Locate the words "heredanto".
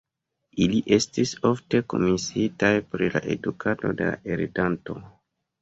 4.33-4.99